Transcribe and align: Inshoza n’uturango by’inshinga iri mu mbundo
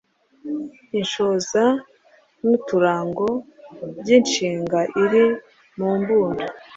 Inshoza 0.99 1.63
n’uturango 2.47 3.27
by’inshinga 4.01 4.79
iri 5.03 5.23
mu 5.77 5.89
mbundo 5.99 6.43